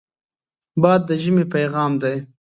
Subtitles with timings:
[0.81, 2.15] باد د ژمې پیغام دی